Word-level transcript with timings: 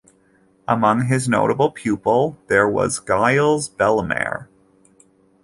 Among 0.67 1.05
his 1.05 1.29
notable 1.29 1.69
pupil 1.69 2.35
there 2.47 2.67
was 2.67 2.97
Gilles 3.05 3.69
Bellemare. 3.77 4.47